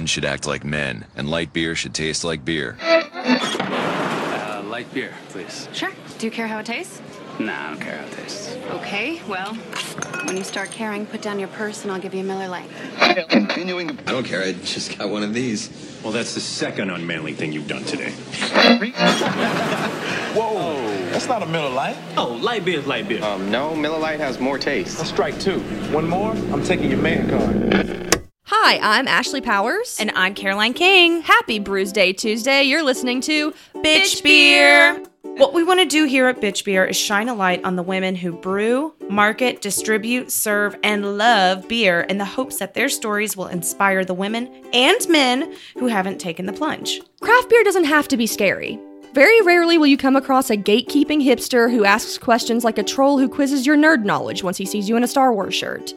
[0.00, 2.78] men should act like men, and light beer should taste like beer.
[2.80, 5.68] Uh, light beer, please.
[5.74, 5.90] Sure.
[6.18, 7.02] Do you care how it tastes?
[7.38, 8.56] Nah, I don't care how it tastes.
[8.70, 9.52] Okay, well,
[10.24, 12.70] when you start caring, put down your purse and I'll give you a Miller Lite.
[13.28, 13.90] Continuing.
[13.90, 14.42] I don't care.
[14.42, 15.68] I just got one of these.
[16.02, 18.10] Well, that's the second unmanly thing you've done today.
[20.32, 21.98] Whoa, that's not a Miller Lite.
[22.16, 23.22] Oh, light beer is light beer.
[23.22, 24.96] Um, no, Miller Lite has more taste.
[24.96, 25.60] That's strike two.
[25.92, 28.09] One more, I'm taking your man card.
[28.52, 29.96] Hi, I'm Ashley Powers.
[30.00, 31.22] And I'm Caroline King.
[31.22, 32.64] Happy Brews Day Tuesday.
[32.64, 35.04] You're listening to Bitch Beer.
[35.22, 37.84] What we want to do here at Bitch Beer is shine a light on the
[37.84, 43.36] women who brew, market, distribute, serve, and love beer in the hopes that their stories
[43.36, 47.00] will inspire the women and men who haven't taken the plunge.
[47.20, 48.80] Craft beer doesn't have to be scary.
[49.12, 53.18] Very rarely will you come across a gatekeeping hipster who asks questions like a troll
[53.18, 55.92] who quizzes your nerd knowledge once he sees you in a Star Wars shirt.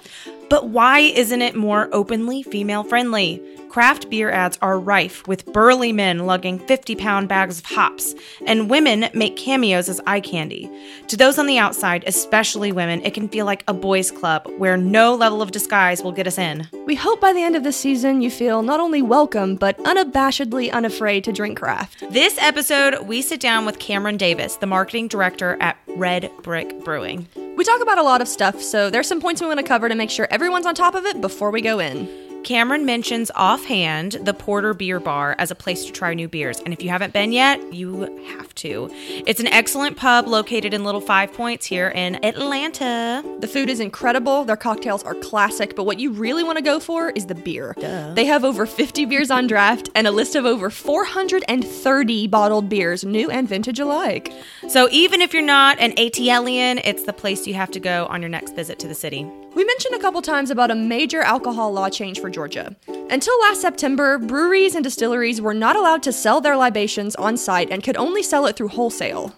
[0.50, 3.40] But why isn't it more openly female friendly?
[3.74, 8.14] Craft beer ads are rife with burly men lugging 50 pound bags of hops,
[8.46, 10.70] and women make cameos as eye candy.
[11.08, 14.78] To those on the outside, especially women, it can feel like a boys' club where
[14.78, 16.68] no level of disguise will get us in.
[16.86, 20.72] We hope by the end of this season you feel not only welcome, but unabashedly
[20.72, 22.04] unafraid to drink craft.
[22.12, 27.28] This episode, we sit down with Cameron Davis, the marketing director at Red Brick Brewing.
[27.58, 29.90] We talk about a lot of stuff, so there's some points we want to cover
[29.90, 32.33] to make sure everyone's on top of it before we go in.
[32.44, 36.74] Cameron mentions offhand the Porter Beer Bar as a place to try new beers, and
[36.74, 38.02] if you haven't been yet, you
[38.38, 38.90] have to.
[39.26, 43.24] It's an excellent pub located in Little Five Points here in Atlanta.
[43.40, 46.82] The food is incredible, their cocktails are classic, but what you really want to go
[46.82, 47.76] for is the beer.
[47.80, 48.14] Duh.
[48.14, 53.06] They have over 50 beers on draft and a list of over 430 bottled beers,
[53.06, 54.34] new and vintage alike.
[54.68, 58.22] So even if you're not an ATLian, it's the place you have to go on
[58.22, 59.32] your next visit to the city.
[59.56, 62.76] We mentioned a couple times about a major alcohol law change for Georgia.
[62.88, 67.70] Until last September, breweries and distilleries were not allowed to sell their libations on site
[67.70, 69.36] and could only sell it through wholesale.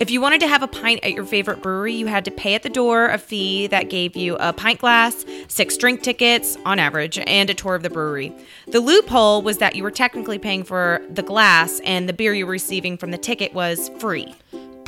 [0.00, 2.54] If you wanted to have a pint at your favorite brewery, you had to pay
[2.54, 6.78] at the door a fee that gave you a pint glass, six drink tickets on
[6.78, 8.32] average, and a tour of the brewery.
[8.68, 12.46] The loophole was that you were technically paying for the glass and the beer you
[12.46, 14.34] were receiving from the ticket was free.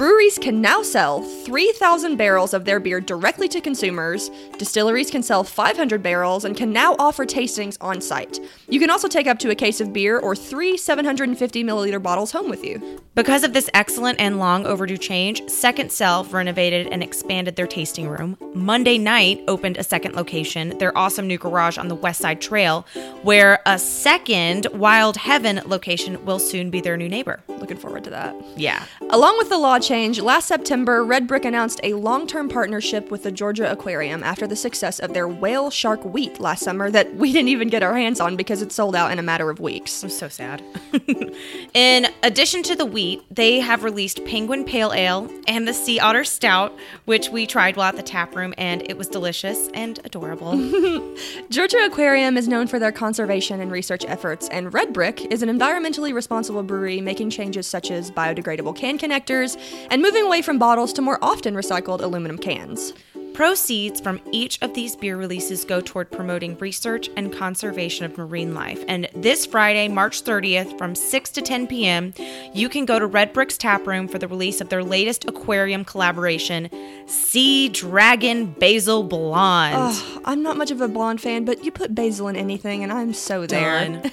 [0.00, 4.30] Breweries can now sell 3,000 barrels of their beer directly to consumers.
[4.56, 8.40] Distilleries can sell 500 barrels and can now offer tastings on site.
[8.70, 12.32] You can also take up to a case of beer or three 750 milliliter bottles
[12.32, 12.98] home with you.
[13.14, 18.08] Because of this excellent and long overdue change, Second Self renovated and expanded their tasting
[18.08, 18.38] room.
[18.54, 22.86] Monday night opened a second location, their awesome new garage on the West Side Trail,
[23.22, 27.42] where a second Wild Heaven location will soon be their new neighbor.
[27.48, 28.34] Looking forward to that.
[28.56, 28.86] Yeah.
[29.10, 33.24] Along with the law change, last September, Red Brick announced a long term partnership with
[33.24, 37.32] the Georgia Aquarium after the success of their whale shark wheat last summer that we
[37.32, 40.04] didn't even get our hands on because it sold out in a matter of weeks.
[40.04, 40.62] I'm so sad.
[41.74, 46.22] in addition to the wheat, they have released Penguin Pale Ale and the Sea Otter
[46.22, 46.72] Stout,
[47.06, 50.52] which we tried while at the tap room, and it was delicious and adorable.
[51.50, 55.48] Georgia Aquarium is known for their conservation and research efforts, and Red Brick is an
[55.48, 59.56] environmentally responsible brewery making changes such as biodegradable can connectors
[59.88, 62.92] and moving away from bottles to more often recycled aluminum cans.
[63.40, 68.52] Proceeds from each of these beer releases go toward promoting research and conservation of marine
[68.52, 68.84] life.
[68.86, 72.12] And this Friday, March 30th, from 6 to 10 p.m.,
[72.52, 75.86] you can go to Red Brick's Tap Room for the release of their latest aquarium
[75.86, 76.68] collaboration,
[77.06, 79.74] Sea Dragon Basil Blonde.
[79.74, 82.92] Oh, I'm not much of a blonde fan, but you put basil in anything, and
[82.92, 84.02] I'm so there.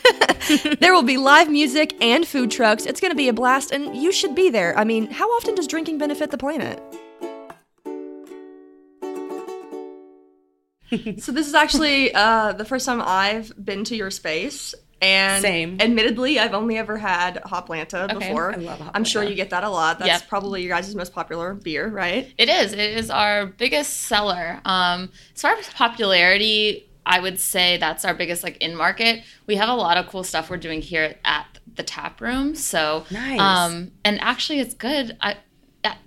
[0.80, 2.86] There will be live music and food trucks.
[2.86, 4.78] It's going to be a blast, and you should be there.
[4.78, 6.82] I mean, how often does drinking benefit the planet?
[11.20, 14.74] so this is actually uh, the first time I've been to your space.
[15.00, 15.78] And Same.
[15.80, 18.54] admittedly, I've only ever had Hoplanta Okay, before.
[18.54, 20.00] I love I'm sure you get that a lot.
[20.00, 20.28] That's Yep.
[20.28, 22.34] probably your guys' most popular beer, right?
[22.36, 22.74] It is.
[22.74, 24.60] It is our biggest seller.
[24.66, 29.24] Um, as far as popularity, I would say that's our biggest like in market.
[29.46, 31.46] We have a lot of cool stuff we're doing here at
[31.76, 32.56] the tap room.
[32.56, 33.40] So Nice.
[33.40, 35.16] Um, and actually, it's good.
[35.22, 35.38] I.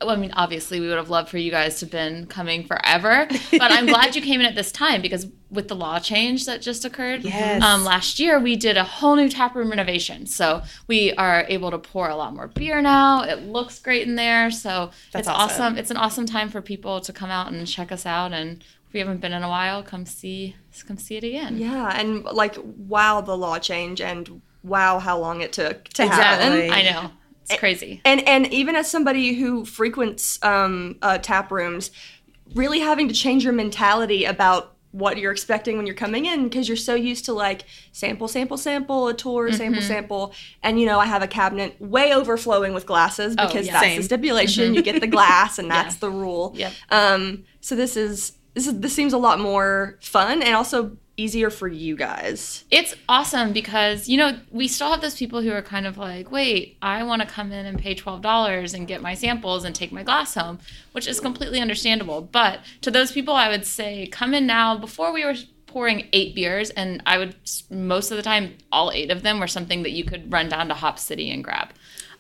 [0.01, 2.27] I- well, I mean, obviously, we would have loved for you guys to have been
[2.27, 5.99] coming forever, but I'm glad you came in at this time because with the law
[5.99, 7.63] change that just occurred Yes.
[7.63, 10.27] um, last year, we did a whole new tap room renovation.
[10.27, 13.23] So we are able to pour a lot more beer now.
[13.23, 14.51] It looks great in there.
[14.51, 15.63] So That's it's awesome.
[15.63, 15.79] awesome.
[15.79, 18.33] It's an awesome time for people to come out and check us out.
[18.33, 20.57] And if we haven't been in a while, come see
[20.87, 21.59] come see it again.
[21.59, 26.69] Yeah, and like wow, the law change, and wow, how long it took to Exactly.
[26.69, 26.73] happen.
[26.73, 27.11] I know
[27.51, 28.01] it's crazy.
[28.05, 31.91] And and even as somebody who frequents um, uh, tap rooms,
[32.55, 36.67] really having to change your mentality about what you're expecting when you're coming in because
[36.67, 37.63] you're so used to like
[37.93, 40.35] sample, sample, sample, a tour, sample, sample.
[40.65, 43.75] And you know, I have a cabinet way overflowing with glasses Oh, because yeah.
[43.75, 43.97] that's Same.
[43.99, 44.75] the stipulation.
[44.75, 46.55] You get the glass and that's the rule.
[46.57, 46.73] Yep.
[46.91, 51.51] Um, so this is this is this seems a lot more fun and also easier
[51.51, 52.65] for you guys.
[52.71, 56.31] It's awesome because, you know, we still have those people who are kind of like,
[56.31, 59.93] wait, I want to come in and pay $12 and get my samples and take
[59.93, 60.59] my glass home,
[60.93, 62.23] which is completely understandable.
[62.23, 64.77] But to those people, I would say, come in now.
[64.77, 65.35] Before we were
[65.67, 67.37] pouring eight beers, and I would,
[67.71, 70.69] most of the time, all eight of them were something that you could run down
[70.69, 71.69] to Hop City and grab.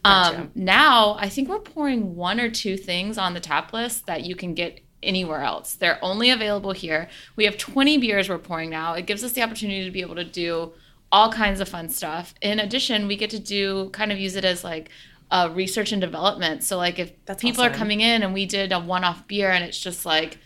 [0.04, 4.24] Um, now, I think we're pouring one or two things on the tap list that
[4.24, 5.74] you can get anywhere else.
[5.74, 7.08] They're only available here.
[7.36, 8.94] We have 20 beers we're pouring now.
[8.94, 10.72] It gives us the opportunity to be able to do
[11.12, 12.34] all kinds of fun stuff.
[12.40, 14.90] In addition, we get to do kind of use it as like
[15.30, 16.62] uh, research and development.
[16.62, 19.64] So like if That's people are coming in and we did a one-off beer and
[19.64, 20.38] it's just like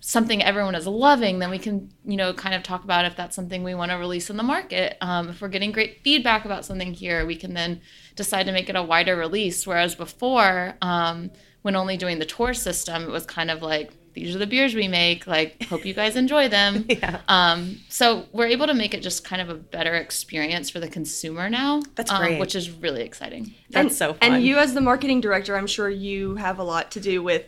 [0.00, 3.34] something everyone is loving, then we can, you know, kind of talk about if that's
[3.34, 4.96] something we want to release in the market.
[5.00, 7.80] Um, if we're getting great feedback about something here, we can then
[8.14, 9.66] decide to make it a wider release.
[9.66, 11.30] Whereas before, um,
[11.68, 14.74] when only doing the tour system, it was kind of like, these are the beers
[14.74, 15.26] we make.
[15.26, 16.86] Like, hope you guys enjoy them.
[16.88, 17.20] Yeah.
[17.28, 20.88] Um, so we're able to make it just kind of a better experience for the
[20.88, 21.82] consumer now.
[21.94, 23.54] That's um, which is really exciting.
[23.68, 24.32] That's and, so fun.
[24.32, 27.44] And you, as the marketing director, I'm sure you have a lot to do with.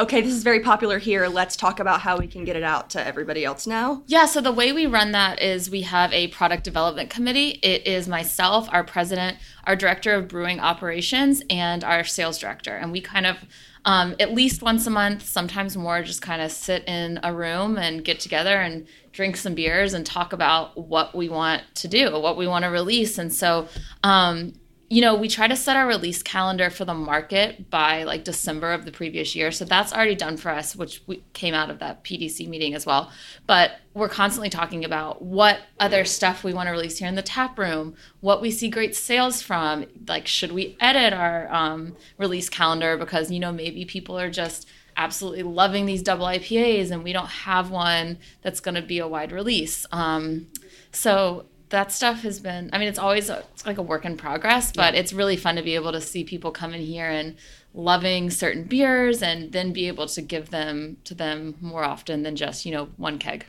[0.00, 1.28] Okay, this is very popular here.
[1.28, 4.02] Let's talk about how we can get it out to everybody else now.
[4.06, 7.60] Yeah, so the way we run that is we have a product development committee.
[7.62, 12.74] It is myself, our president, our director of brewing operations, and our sales director.
[12.74, 13.36] And we kind of,
[13.84, 17.76] um, at least once a month, sometimes more, just kind of sit in a room
[17.76, 22.18] and get together and drink some beers and talk about what we want to do,
[22.18, 23.18] what we want to release.
[23.18, 23.68] And so,
[24.02, 24.54] um,
[24.92, 28.72] you know, we try to set our release calendar for the market by like December
[28.72, 29.52] of the previous year.
[29.52, 32.84] So that's already done for us, which we came out of that PDC meeting as
[32.84, 33.12] well.
[33.46, 37.22] But we're constantly talking about what other stuff we want to release here in the
[37.22, 39.86] tap room, what we see great sales from.
[40.08, 44.68] Like, should we edit our um, release calendar because, you know, maybe people are just
[44.96, 49.06] absolutely loving these double IPAs and we don't have one that's going to be a
[49.06, 49.86] wide release.
[49.92, 50.48] Um,
[50.90, 54.16] so that stuff has been i mean it's always a, it's like a work in
[54.16, 57.36] progress but it's really fun to be able to see people come in here and
[57.72, 62.36] loving certain beers and then be able to give them to them more often than
[62.36, 63.46] just you know one keg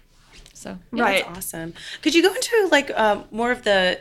[0.62, 1.04] so yeah.
[1.04, 1.26] right.
[1.26, 1.74] That's awesome.
[2.04, 4.00] Could you go into like um, more of the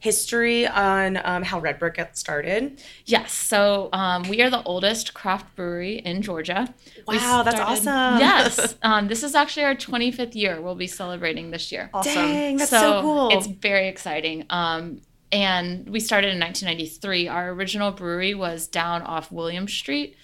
[0.00, 2.82] history on um, how Red Brick got started?
[3.06, 6.72] yes so um, we are the oldest craft brewery in georgia
[7.06, 8.18] We Wow, that's awesome.
[8.18, 12.14] yes um, this is actually our 25th year we'll be celebrating this year Awesome.
[12.14, 13.28] Dang, that's so, cool.
[13.32, 14.46] It's very exciting.
[14.50, 15.02] Um,
[15.32, 17.28] and we started in 1993.
[17.28, 20.16] Our original brewery was down off William Street.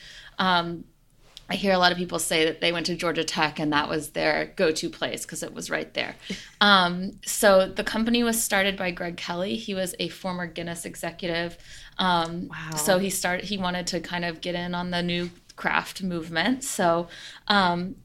[1.48, 3.88] I hear a lot of people say that they went to Georgia Tech and that
[3.88, 6.16] was their go-to place because it was right there.
[6.58, 9.56] Um, so the company was started by Greg Kelly.
[9.56, 11.58] He was a former Guinness executive.
[11.98, 12.76] Um, Wow.
[12.76, 13.44] So he started.
[13.44, 16.64] He wanted to kind of get in on the new craft movement.
[16.64, 17.08] So
[17.48, 17.96] um,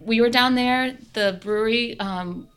[0.00, 0.96] we were down there.
[1.12, 2.48] The brewery, um,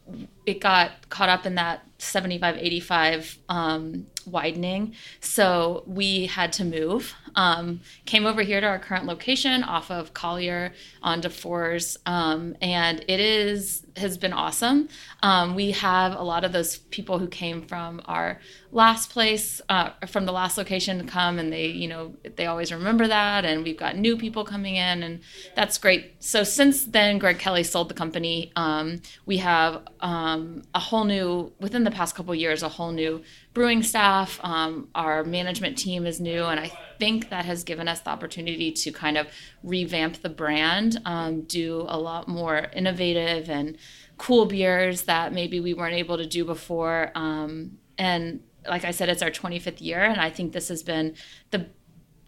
[0.46, 4.94] it got caught up in that 75, 85 um, widening.
[5.20, 7.14] So we had to move.
[7.38, 11.98] Um, came over here to our current location off of Collier and Defoors.
[12.06, 14.88] Um, and it is has been awesome.
[15.24, 18.40] Um, we have a lot of those people who came from our
[18.72, 22.72] last place, uh, from the last location to come and they, you know, they always
[22.72, 23.46] remember that.
[23.46, 25.22] And we've got new people coming in and
[25.56, 26.16] that's great.
[26.20, 28.52] So since then, Greg Kelly sold the company.
[28.56, 33.24] Um, we have um, a whole new, within the past couple years, a whole new
[33.58, 34.40] brewing staff.
[34.44, 38.72] Um, our management team is new, and I think that has given us the opportunity
[38.72, 39.26] to kind of
[39.64, 43.76] revamp the brand, um, do a lot more innovative and
[44.20, 47.12] cool beers that maybe we weren't able to do before.
[47.16, 51.16] Um, and like I said, it's our 25th year, and I think this has been
[51.50, 51.66] the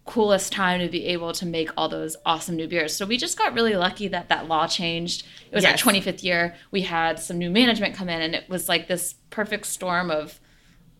[0.05, 2.95] coolest time to be able to make all those awesome new beers.
[2.95, 5.27] So we just got really lucky that that law changed.
[5.51, 5.73] It was Yes.
[5.85, 6.55] our 25th year.
[6.71, 10.39] We had some new management come in and it was like this perfect storm of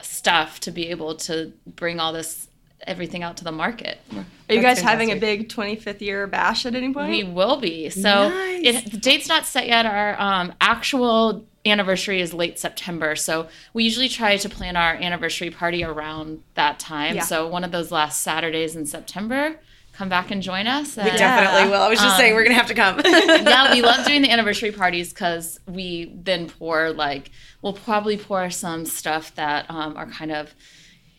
[0.01, 2.47] stuff to be able to bring all this
[2.87, 3.99] everything out to the market.
[4.11, 7.09] Are you That's guys having a big 25th year bash at any point?
[7.11, 7.89] We will be.
[7.89, 8.61] So Nice.
[8.63, 9.85] it, the date's not set yet.
[9.85, 13.15] Our um, actual anniversary is late September.
[13.15, 17.17] So we usually try to plan our anniversary party around that time.
[17.17, 17.23] Yeah.
[17.23, 19.59] So one of those last Saturdays in September,
[19.99, 20.95] come back and join us.
[20.95, 21.81] we And- definitely will.
[21.81, 23.01] I was just saying we're gonna have to come.
[23.05, 28.49] yeah, we love doing the anniversary parties because we then pour like we'll probably pour
[28.49, 30.55] some stuff that um, are kind of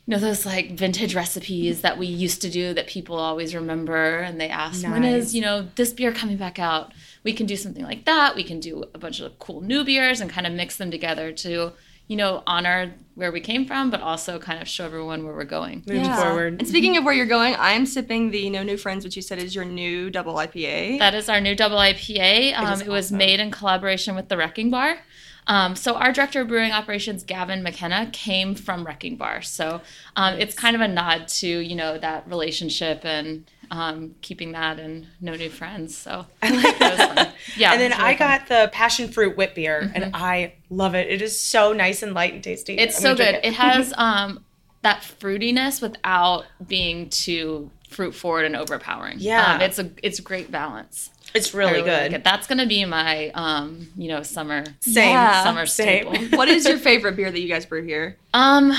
[0.06, 4.18] you know those like vintage recipes that we used to do that people always remember
[4.20, 5.24] and they ask when Nice.
[5.24, 8.34] is you know this beer coming back out we can do something like that.
[8.34, 11.32] We can do a bunch of cool new beers and kind of mix them together
[11.32, 11.72] to,
[12.10, 15.44] you know, honor where we came from, but also kind of show everyone where we're
[15.44, 15.84] going.
[15.86, 16.16] Moving Yeah.
[16.16, 16.56] forward.
[16.58, 19.38] And speaking of where you're going, I'm sipping the No New Friends, which you said
[19.38, 20.98] is your new double IPA.
[20.98, 22.54] That is our new double IPA.
[22.58, 23.18] Um, is it was awesome.
[23.18, 24.98] made in collaboration with the Wrecking Bar.
[25.46, 29.42] Um, so our director of brewing operations, Gavin McKenna, came from Wrecking Bar.
[29.42, 29.80] So
[30.16, 34.78] um, it's kind of a nod to you know that relationship and um, keeping that
[34.78, 35.96] and no new friends.
[35.96, 37.34] So I like that.
[37.56, 38.28] Yeah, and then really I fun.
[38.28, 41.08] got the passion fruit whip beer, and I love it.
[41.08, 42.76] It is so nice and light and tasty.
[42.76, 43.30] It's I'm so good.
[43.30, 44.44] drink It has um,
[44.82, 49.16] that fruitiness without being too fruit forward and overpowering.
[49.18, 49.54] Yeah.
[49.54, 51.10] um, it's a it's a great balance.
[51.34, 52.12] It's I really, like good.
[52.14, 52.24] it.
[52.24, 55.10] That's gonna be my um, you know summer Same.
[55.10, 55.44] Yeah.
[55.44, 56.12] summer Same.
[56.14, 56.38] staple.
[56.38, 58.16] what is your favorite beer that you guys brew here?
[58.34, 58.72] Um,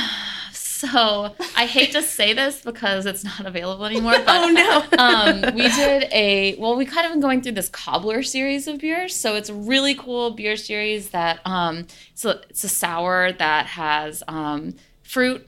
[0.53, 4.13] so I hate to say this because it's not available anymore.
[4.25, 4.97] But, Oh, no.
[4.97, 6.75] um, we did a well.
[6.75, 9.93] We kind of been going through this cobbler series of beers, so it's a really
[9.95, 15.47] cool beer series that um, so it's a sour that has um, fruit,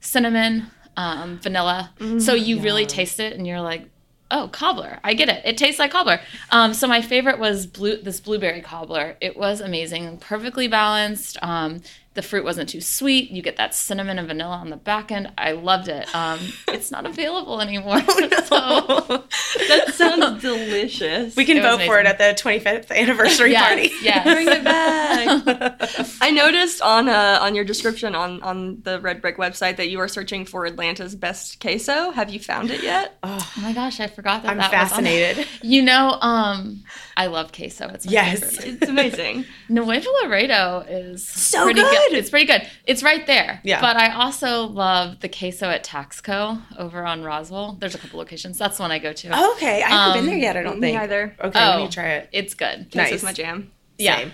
[0.00, 1.90] cinnamon, um, vanilla.
[2.18, 3.88] so you really taste it, and you're like.
[4.30, 4.98] Oh, cobbler!
[5.02, 5.42] I get it.
[5.46, 6.20] It tastes like cobbler.
[6.50, 7.96] Um, so my favorite was blue.
[8.02, 9.16] This blueberry cobbler.
[9.20, 11.38] It was amazing, perfectly balanced.
[11.42, 11.80] Um,
[12.14, 13.30] the fruit wasn't too sweet.
[13.30, 15.30] You get that cinnamon and vanilla on the back end.
[15.38, 16.12] I loved it.
[16.14, 18.00] Um, it's not available anymore.
[18.08, 19.24] so
[19.68, 21.36] That sounds delicious.
[21.36, 23.90] we can It vote for it at the 25th anniversary Yes, party.
[24.02, 24.24] yes.
[24.34, 26.08] Bring it back.
[26.20, 30.00] I noticed on uh, on your description on on the Red Brick website that you
[30.00, 32.10] are searching for Atlanta's best queso.
[32.10, 33.16] Have you found it yet?
[33.22, 34.50] Oh my gosh, I forgot that.
[34.50, 35.46] I'm that was on fascinated.
[35.62, 36.82] You know, um,
[37.16, 37.88] I love queso.
[37.88, 38.56] It's my Yes.
[38.56, 38.82] favorite.
[38.82, 39.44] It's amazing.
[39.68, 41.97] Nuevo Laredo is So pretty good.
[42.10, 42.66] It's pretty good.
[42.86, 43.60] It's right there.
[43.64, 43.80] Yeah.
[43.80, 47.76] But I also love the queso at Taxco over on Roswell.
[47.80, 48.58] There's a couple locations.
[48.58, 49.52] That's the one I go to.
[49.52, 50.56] Okay, I haven't been Um, there yet.
[50.56, 51.00] I don't Me think.
[51.00, 51.36] either.
[51.40, 51.68] Okay, Oh.
[51.70, 52.28] let me try it.
[52.32, 52.94] It's good.
[52.94, 53.08] Nice.
[53.10, 53.70] Queso's my jam.
[53.98, 54.16] Yeah.
[54.18, 54.32] Same.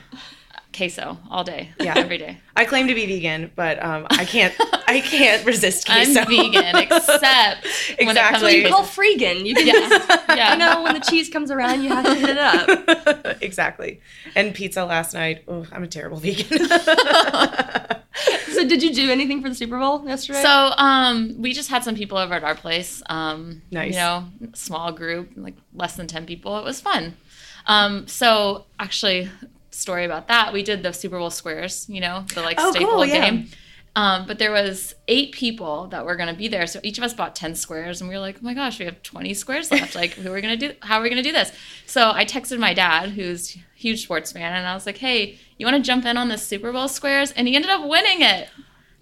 [0.76, 1.70] Queso all day.
[1.80, 1.94] Yeah.
[1.98, 2.38] Every day.
[2.56, 4.54] I claim to be vegan, but um, I can't.
[4.86, 7.64] I can't resist I'm vegan, except
[7.98, 8.50] when it comes Exactly.
[8.52, 9.46] to You call freegan.
[9.46, 10.34] You can Yeah.
[10.36, 10.52] Yeah.
[10.52, 13.42] you know when the cheese comes around, you have to hit it up.
[13.42, 14.00] exactly.
[14.34, 15.44] And pizza last night.
[15.48, 16.68] Oh, I'm a terrible vegan.
[18.52, 20.40] So did you do anything for the Super Bowl yesterday?
[20.40, 23.02] So um, we just had some people over at our place.
[23.06, 23.94] Um, Nice.
[23.94, 26.56] You know, small group, like less than ten people.
[26.58, 27.16] It was fun.
[27.66, 29.28] Um, so actually,
[29.74, 30.52] story about that.
[30.52, 31.86] We did the Super Bowl squares.
[31.88, 33.30] You know, the like Oh, staple cool, yeah.
[33.30, 33.48] game.
[33.96, 37.04] Um, but there was eight people that were going to be there, so each of
[37.04, 39.70] us bought ten squares, and we were like, "Oh my gosh, we have twenty squares
[39.70, 39.94] left!
[39.94, 40.74] Like, who are we going to do?
[40.82, 41.52] How are we going to do this?"
[41.86, 45.38] So I texted my dad, who's a huge sports fan, and I was like, "Hey,
[45.58, 48.20] you want to jump in on the Super Bowl squares?" And he ended up winning
[48.22, 48.48] it.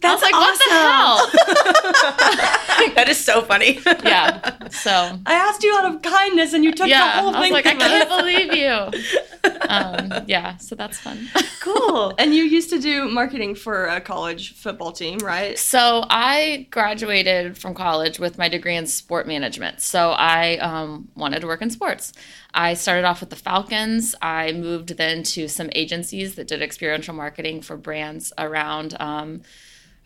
[0.02, 1.30] That's like, "What the hell?"
[2.94, 3.80] that is so funny.
[4.04, 4.68] yeah.
[4.68, 4.90] So
[5.26, 7.52] I asked you out of kindness, and you took yeah, the whole I was thing.
[7.52, 9.60] like, I can't believe you.
[9.68, 11.28] Um, yeah, so that's fun.
[11.60, 12.14] cool.
[12.18, 15.58] And you used to do marketing for a college football team, right?
[15.58, 19.80] So I graduated from college with my degree in sport management.
[19.80, 22.12] So I um, wanted to work in sports.
[22.54, 24.14] I started off with the Falcons.
[24.20, 28.96] I moved then to some agencies that did experiential marketing for brands around.
[29.00, 29.42] Um,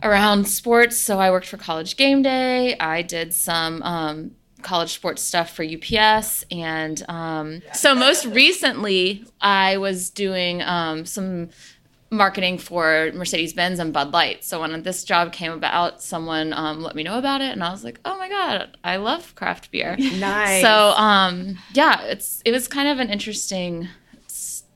[0.03, 0.97] around sports.
[0.97, 2.77] So I worked for College Game Day.
[2.79, 9.77] I did some um, college sports stuff for UPS, and um, so most recently I
[9.77, 11.51] was doing um, some
[12.11, 14.45] marketing for Mercedes Benz and Bud Light.
[14.45, 17.71] So when this job came about, someone um, let me know about it, and I
[17.71, 20.63] was like, "Oh my god, I love craft beer!" Nice.
[20.63, 23.89] So um, yeah, it's it was kind of an interesting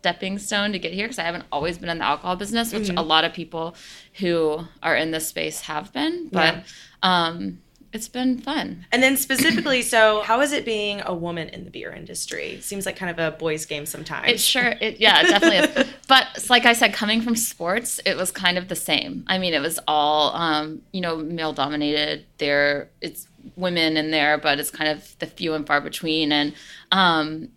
[0.01, 2.89] stepping stone to get here because I haven't always been in the alcohol business, which
[2.89, 3.75] a lot of people
[4.15, 6.29] who are in this space have been.
[6.33, 6.63] But Yeah.
[7.03, 7.61] um,
[7.93, 8.87] it's been fun.
[8.93, 12.59] And then specifically, so how is it being a woman in the beer industry?
[12.63, 14.31] Seems like kind of a boys' game sometimes.
[14.31, 15.89] It sure, it, yeah, it definitely is.
[16.09, 19.25] But like I said, coming from sports, it was kind of the same.
[19.27, 22.25] I mean, it was all, um, you know, male dominated.
[22.39, 26.33] There, it's women in there, but it's kind of the few and far between.
[26.33, 26.55] And
[26.91, 27.49] um,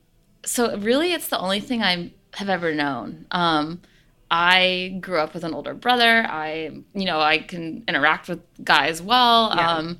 [0.46, 3.25] so, really, it's the only thing I have ever known.
[3.32, 3.82] Um,
[4.30, 6.25] I grew up with an older brother.
[6.28, 9.54] I, you know, I can interact with guys well.
[9.56, 9.72] Yeah.
[9.72, 10.00] Um,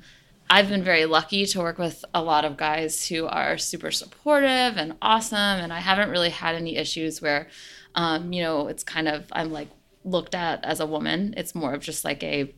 [0.50, 4.76] I've been very lucky to work with a lot of guys who are super supportive
[4.76, 7.48] and awesome, and I haven't really had any issues where,
[7.94, 9.68] um, you know, it's kind of I'm like
[10.04, 11.34] looked at as a woman.
[11.36, 12.54] It's more of just like a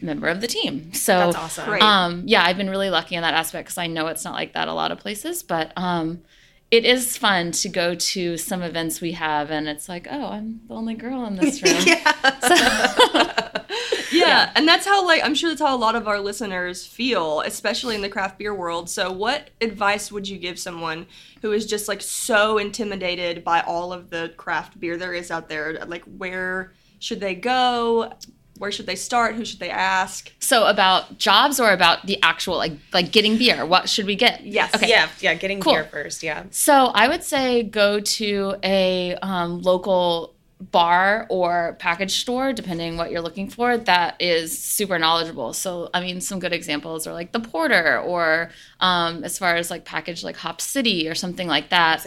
[0.00, 0.92] member of the team.
[0.94, 1.82] So That's awesome.
[1.82, 4.54] Um, yeah, I've been really lucky in that aspect because I know it's not like
[4.54, 6.22] that a lot of places, but um,
[6.70, 10.60] it is fun to go to some events we have, and it's like, oh, I'm
[10.68, 11.76] the only girl in this room.
[14.12, 16.86] Yeah, Yeah, and that's how like I'm sure that's how a lot of our listeners
[16.86, 18.88] feel, especially in the craft beer world.
[18.88, 21.06] So, what advice would you give someone
[21.42, 25.48] who is just like so intimidated by all of the craft beer there is out
[25.48, 25.84] there?
[25.86, 28.12] Like, where should they go?
[28.58, 29.34] Where should they start?
[29.34, 30.32] Who should they ask?
[30.40, 33.64] So about jobs or about the actual like like getting beer?
[33.66, 34.44] What should we get?
[34.44, 34.74] Yes.
[34.74, 34.88] Okay.
[34.88, 35.74] Yeah, yeah, getting Cool.
[35.74, 36.22] beer first.
[36.22, 36.44] Yeah.
[36.50, 43.10] So I would say go to a um, local bar or package store, depending what
[43.10, 45.52] you're looking for, that is super knowledgeable.
[45.52, 49.70] So I mean, some good examples are like the Porter, or um, as far as
[49.70, 52.06] like package like Hop City or something like that.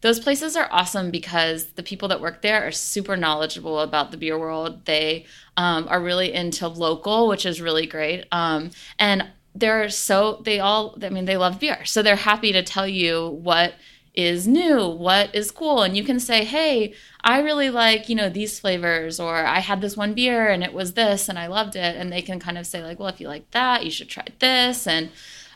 [0.00, 4.16] Those places are awesome because the people that work there are super knowledgeable about the
[4.16, 4.84] beer world.
[4.86, 5.26] They
[5.56, 8.24] um, are really into local, which is really great.
[8.32, 12.62] Um, and they're so they all I mean they love beer, so they're happy to
[12.62, 13.74] tell you what
[14.14, 16.94] is new, what is cool, and you can say, hey.
[17.22, 20.72] I really like, you know, these flavors, or I had this one beer and it
[20.72, 21.96] was this and I loved it.
[21.96, 24.24] And they can kind of say, like, well, if you like that, you should try
[24.38, 24.86] this.
[24.86, 25.10] And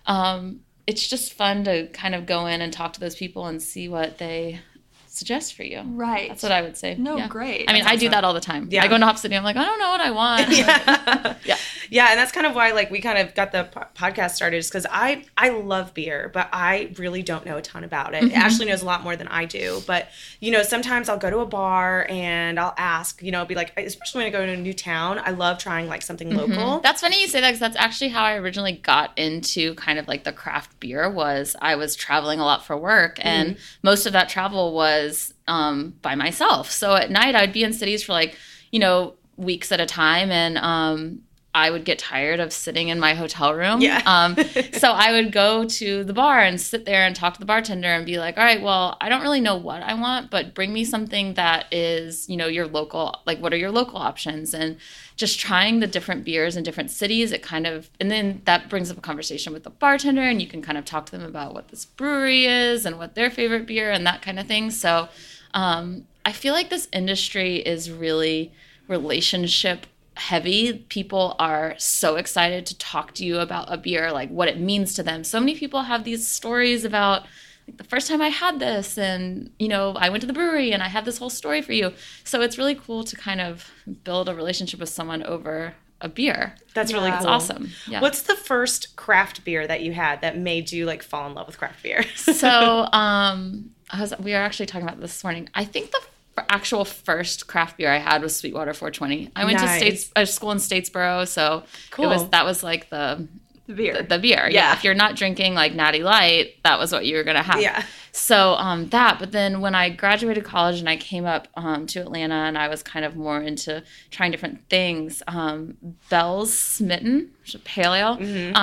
[0.06, 3.62] um, it's just fun to kind of go in and talk to those people and
[3.62, 4.60] see what they
[5.06, 5.80] suggest for you.
[5.86, 6.28] Right.
[6.28, 6.96] That's what I would say.
[6.96, 7.28] No, Yeah.
[7.28, 7.70] great.
[7.70, 8.68] I mean, That's I do that all the time.
[8.70, 8.82] Yeah.
[8.82, 10.48] I go into Hop City, I'm like, I don't know what I want.
[10.56, 11.36] yeah.
[11.44, 11.53] Yeah.
[11.94, 14.56] Yeah, and that's kind of why like we kind of got the po- podcast started
[14.56, 18.32] is because I I love beer, but I really don't know a ton about it.
[18.32, 20.08] Ashley knows a lot more than I do, but
[20.40, 23.78] you know sometimes I'll go to a bar and I'll ask, you know, be like,
[23.78, 26.80] especially when I go to a new town, I love trying like something local.
[26.80, 30.08] That's funny you say that because that's actually how I originally got into kind of
[30.08, 34.14] like the craft beer was I was traveling a lot for work and most of
[34.14, 36.72] that travel was um, by myself.
[36.72, 38.36] So at night I'd be in cities for like,
[38.72, 41.20] you know, weeks at a time and um,
[41.54, 43.80] I would get tired of sitting in my hotel room.
[43.80, 44.02] Yeah.
[44.14, 44.36] Um,
[44.72, 47.88] so I would go to the bar and sit there and talk to the bartender
[47.88, 50.72] and be like, all right, well, I don't really know what I want, but bring
[50.72, 54.54] me something that is, you know, your local, like, what are your local options?
[54.54, 54.76] And
[55.16, 58.90] just trying the different beers in different cities, it kind of, and then that brings
[58.90, 61.54] up a conversation with the bartender and you can kind of talk to them about
[61.54, 64.70] what this brewery is and what their favorite beer and that kind of thing.
[64.70, 65.08] So
[65.54, 68.52] um, I feel like this industry is really
[68.86, 70.84] relationship heavy.
[70.88, 74.94] People are so excited to talk to you about a beer, like what it means
[74.94, 75.24] to them.
[75.24, 77.22] So many people have these stories about
[77.66, 80.72] like the first time I had this and you know, I went to the brewery
[80.72, 81.92] and I had this whole story for you.
[82.22, 83.70] So it's really cool to kind of
[84.04, 86.54] build a relationship with someone over a beer.
[86.74, 87.26] That's really cool.
[87.26, 87.70] awesome.
[87.88, 88.00] Yeah.
[88.00, 91.46] What's the first craft beer that you had that made you like fall in love
[91.46, 92.04] with craft beer?
[92.14, 95.48] so um I was, we were actually talking about this this morning.
[95.54, 96.00] I think the
[96.48, 99.30] actual first craft beer I had was Sweetwater 420.
[99.36, 99.70] I went Nice.
[99.72, 102.06] to States uh, school in Statesboro, so Cool.
[102.06, 103.28] it was that was like the
[103.66, 103.94] The beer.
[103.96, 104.48] the, the beer.
[104.50, 104.68] Yeah.
[104.68, 104.72] Yeah.
[104.74, 107.60] If you're not drinking like Natty Light, that was what you were gonna have.
[107.60, 107.84] Yeah.
[108.12, 112.00] So um, that, but then when I graduated college and I came up um, to
[112.00, 115.76] Atlanta and I was kind of more into trying different things, um,
[116.10, 118.16] Bell's Smitten, which is a pale ale.
[118.16, 118.54] Mm-hmm.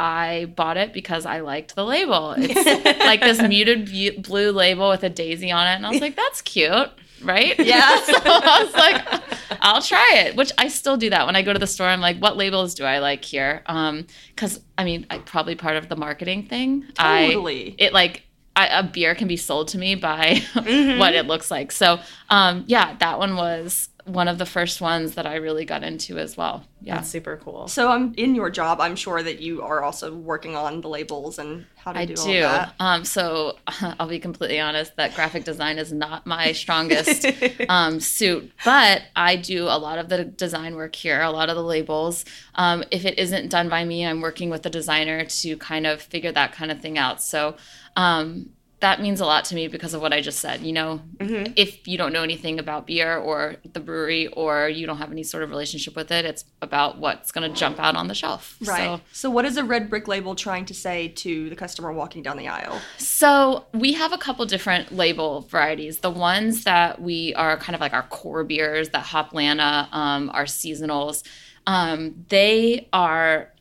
[0.00, 2.34] Um, I bought it because I liked the label.
[2.38, 6.00] It's like this muted bu- blue label with a daisy on it, and I was
[6.00, 6.90] like, "That's cute."
[7.22, 7.58] Right?
[7.58, 8.00] Yeah.
[8.04, 11.52] so I was like, I'll try it, which I still do that when I go
[11.52, 11.86] to the store.
[11.86, 13.62] I'm like, what labels do I like here?
[13.66, 16.84] Um, because I mean, I, probably part of the marketing thing.
[16.94, 17.72] Totally.
[17.72, 18.22] I, it like
[18.56, 20.98] I, a beer can be sold to me by Mm-hmm.
[20.98, 21.72] what it looks like.
[21.72, 25.82] So, um, yeah, that one was one of the first ones that I really got
[25.82, 26.64] into as well.
[26.80, 26.96] Yeah.
[26.96, 27.68] That's super cool.
[27.68, 28.80] So I'm in your job.
[28.80, 32.14] I'm sure that you are also working on the labels and how to I do,
[32.14, 32.22] do.
[32.22, 32.74] all that.
[32.80, 37.26] Um, so I'll be completely honest that graphic design is not my strongest
[37.68, 41.56] um, suit, but I do a lot of the design work here, a lot of
[41.56, 42.24] the labels.
[42.54, 46.00] Um, if it isn't done by me, I'm working with the designer to kind of
[46.00, 47.22] figure that kind of thing out.
[47.22, 47.56] So
[47.96, 50.62] um, that means a lot to me because of what I just said.
[50.62, 51.52] You know, Mm-hmm.
[51.56, 55.22] if you don't know anything about beer or the brewery or you don't have any
[55.22, 58.56] sort of relationship with it, it's about what's going to jump out on the shelf.
[58.64, 58.84] Right.
[58.86, 62.22] So, So, what is a red brick label trying to say to the customer walking
[62.22, 62.80] down the aisle?
[62.96, 65.98] So we have a couple different label varieties.
[65.98, 70.44] The ones that we are kind of like our core beers, that Hoplanta, um, our
[70.44, 71.22] seasonals,
[71.66, 73.52] um, they are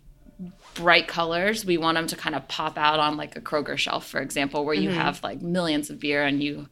[0.76, 1.66] bright colors.
[1.66, 4.66] We want them to kind of pop out on like a Kroger shelf, for example,
[4.66, 6.68] where you have like millions of beer and you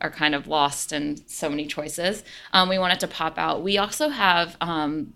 [0.00, 2.22] are kind of lost in so many choices.
[2.52, 3.62] Um, we want it to pop out.
[3.62, 5.14] We also have um,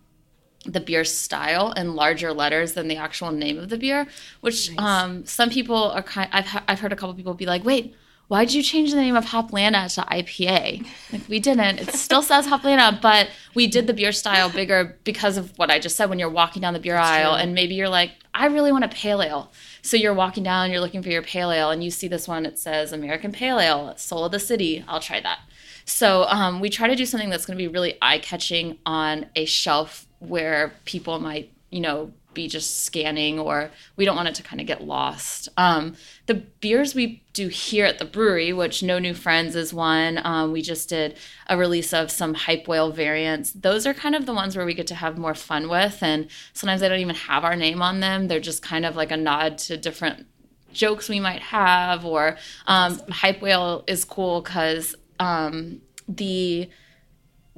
[0.65, 4.07] the beer style in larger letters than the actual name of the beer,
[4.41, 6.29] which um, some people are kind.
[6.33, 7.95] I've I've heard a couple people be like, "Wait,
[8.29, 11.81] why did you change the name of Hoplanta to IPA?" Like we didn't.
[11.81, 15.79] It still says Hoplanta, but we did the beer style bigger because of what I
[15.79, 16.11] just said.
[16.11, 18.89] When you're walking down the beer aisle, and maybe you're like, "I really want a
[18.89, 22.09] pale ale." So you're walking down, you're looking for your pale ale, and you see
[22.09, 22.47] this one.
[22.47, 24.85] It says American Pale Ale, Soul of the City.
[24.89, 25.41] I'll try that.
[25.85, 29.27] So um, we try to do something that's going to be really eye catching on
[29.35, 34.35] a shelf where people might, you know, be just scanning or we don't want it
[34.37, 35.49] to kind of get lost.
[35.57, 40.21] Um, the beers we do here at the brewery, which No New Friends is one,
[40.25, 41.17] um, we just did
[41.49, 43.53] a release of some Hype Whale variants.
[43.53, 46.03] Those are kind of the ones where we get to have more fun with.
[46.03, 48.29] And sometimes they don't even have our name on them.
[48.29, 50.27] They're just kind of like a nod to different
[50.73, 52.05] jokes we might have.
[52.05, 56.71] Or um, Hype Whale is cool because um, the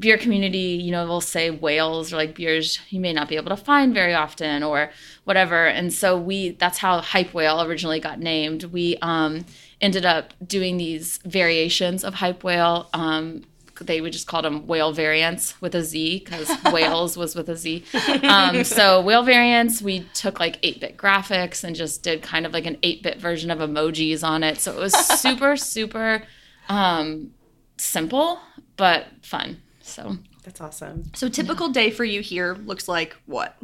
[0.02, 3.48] beer community, you know, will say whales or like beers you may not be able
[3.48, 4.90] to find very often or
[5.24, 5.66] whatever.
[5.66, 8.64] And so we that's how hype whale originally got named.
[8.64, 9.46] We um
[9.80, 12.90] ended up doing these variations of hype whale.
[12.92, 13.44] Um
[13.80, 17.56] they would just call them whale variants with a Z because whales was with a
[17.56, 17.84] Z.
[18.22, 22.66] Um, so whale variants, we took like 8-bit graphics and just did kind of like
[22.66, 24.60] an 8-bit version of emojis on it.
[24.60, 26.22] So it was super, super
[26.68, 27.32] um,
[27.76, 28.38] simple
[28.76, 29.62] but fun.
[29.92, 31.12] So that's awesome.
[31.14, 33.57] So typical day for you here looks like what?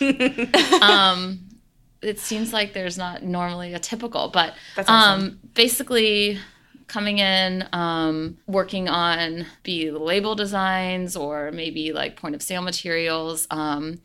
[0.82, 1.40] um,
[2.02, 5.22] it seems like there's not normally a typical, but That's awesome.
[5.22, 6.38] um, basically
[6.88, 13.46] coming in, um, working on be label designs or maybe like point of sale materials.
[13.50, 14.00] Um,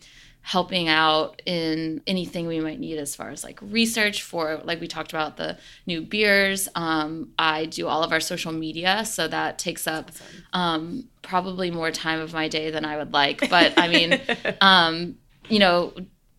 [0.47, 4.88] helping out in anything we might need as far as like research for like we
[4.88, 6.69] talked about the new beers.
[6.73, 10.10] Um, i do all of our social media so that takes up
[10.53, 13.49] um, probably more time of my day than i would like.
[13.49, 14.21] But i mean
[14.62, 15.17] um,
[15.49, 15.93] you know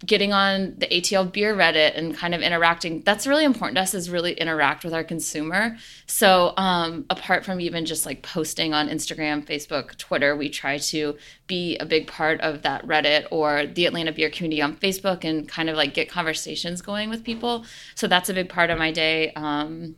[0.07, 3.95] getting on the atl beer reddit and kind of interacting that's really important to us
[3.95, 5.77] is really interact with our consumer.
[6.07, 11.17] So um, apart from even just like posting on instagram facebook twitter we try to
[11.47, 15.49] be a big part of that reddit or the atlanta beer community on facebook and
[15.49, 17.65] kind of like get conversations going with people.
[17.95, 19.33] So that's a big part of my day.
[19.33, 19.97] Um,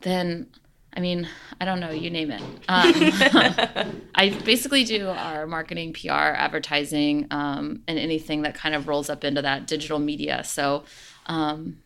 [0.00, 0.48] then
[0.96, 1.28] I mean,
[1.60, 2.40] I don't know, you name it.
[2.68, 9.10] Um, I basically do our marketing, PR, advertising, um, and anything that kind of rolls
[9.10, 10.44] up into that digital media.
[10.44, 10.84] So
[11.26, 11.78] um,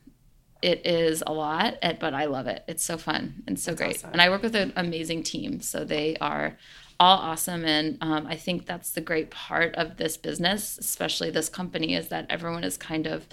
[0.60, 2.64] it is a lot, eh, but I love it.
[2.68, 3.96] It's so fun and so That's great.
[3.96, 4.10] awesome.
[4.12, 5.60] And I work with an amazing team.
[5.60, 6.58] So they are
[7.00, 7.64] all awesome.
[7.64, 12.08] And um, I think that's the great part of this business, especially this company, is
[12.08, 13.26] that everyone is kind of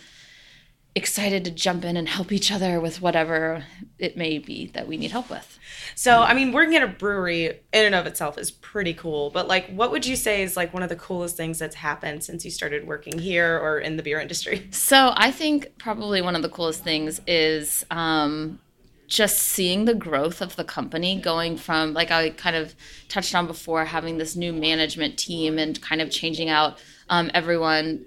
[0.95, 3.65] excited to jump in and help each other with whatever
[3.99, 5.60] it may be that we need help with.
[5.93, 9.29] So, I mean, working at a brewery in and of itself is pretty cool.
[9.29, 12.23] But like, what would you say is like one of the coolest things that's happened
[12.23, 14.69] since you started working here or in the beer industry?
[14.86, 18.60] So I think probably one of the coolest things is um,
[19.08, 22.75] just seeing the growth of the company going from, like I kind of
[23.10, 26.77] touched on before, having this new management team and kind of changing out
[27.10, 28.05] um, everyone.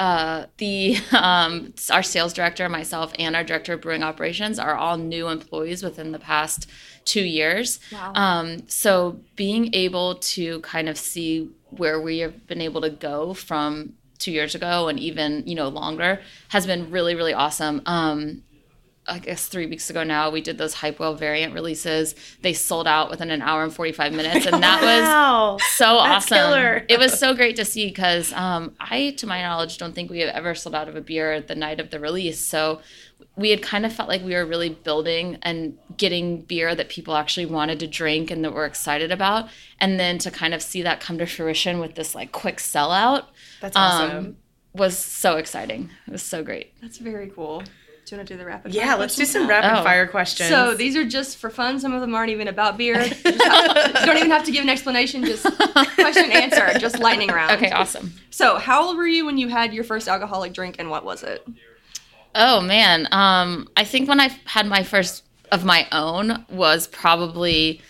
[0.00, 4.96] Uh, the um, our sales director, myself, and our director of brewing operations are all
[4.96, 6.68] new employees within the past
[7.04, 7.78] two years.
[7.92, 8.12] Wow.
[8.14, 13.34] Um, so being able to kind of see where we have been able to go
[13.34, 17.82] from two years ago and even you know longer has been really really awesome.
[17.84, 18.42] Um,
[19.10, 22.14] I guess three weeks ago now we did those hype whale variant releases.
[22.42, 25.58] They sold out within an hour and forty five minutes, and that was Wow.
[25.76, 26.36] so That's awesome.
[26.38, 26.84] killer.
[26.88, 30.20] it was so great to see because um, I, to my knowledge, don't think we
[30.20, 32.38] have ever sold out of a beer the night of the release.
[32.40, 32.80] So
[33.36, 37.16] we had kind of felt like we were really building and getting beer that people
[37.16, 39.48] actually wanted to drink and that we're excited about.
[39.80, 43.24] And then to kind of see that come to fruition with this like quick sellout
[43.60, 44.16] That's awesome.
[44.16, 44.36] um,
[44.74, 45.90] was so exciting.
[46.06, 46.72] It was so great.
[46.80, 47.62] That's very cool.
[48.10, 48.74] Do you want to do the rapid?
[48.74, 49.48] yeah, fire let's do some now?
[49.48, 49.84] rapid Oh.
[49.84, 50.48] fire questions.
[50.48, 51.78] So these are just for fun.
[51.78, 53.00] Some of them aren't even about beer.
[53.04, 55.24] You just have- you don't even have to give an explanation.
[55.24, 55.44] Just
[55.94, 56.76] question and answer.
[56.80, 57.52] Just lightning round.
[57.52, 58.12] Okay, awesome.
[58.30, 61.22] So, how old were you when you had your first alcoholic drink, and what was
[61.22, 61.46] it?
[62.34, 67.80] Oh man, um, I think when I had my first of my own was probably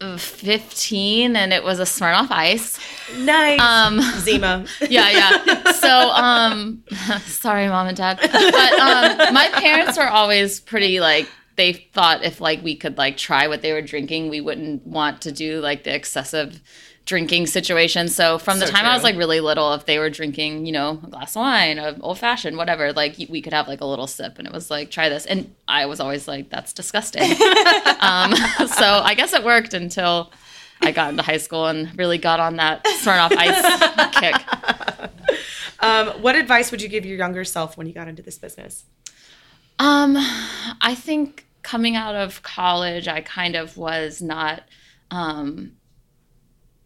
[0.00, 2.78] 15 and it was a Smirnoff Ice.
[3.18, 3.60] nice.
[3.60, 4.64] Um, Zima.
[4.88, 5.72] yeah, yeah.
[5.72, 6.82] So, um,
[7.26, 12.40] sorry, mom and dad, but um, my parents were always pretty like they thought if
[12.40, 15.84] like we could like try what they were drinking, we wouldn't want to do like
[15.84, 16.60] the excessive
[17.10, 18.08] drinking situation.
[18.08, 20.70] So from the So time I was like really little, if they were drinking, you
[20.70, 23.84] know, a glass of wine, a old fashioned, whatever, like we could have like a
[23.84, 27.22] little sip, and it was like try this, and I was always like that's disgusting.
[28.00, 28.32] um,
[28.68, 30.32] so I guess it worked until.
[30.82, 34.34] I got into high school and really got on that Smirnoff Ice kick.
[35.80, 38.86] Um, what advice would you give your younger self when you got into this business?
[39.78, 40.16] Um,
[40.80, 44.62] I think coming out of college, I kind of was not
[45.10, 45.72] um,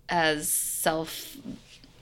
[0.09, 1.37] as self.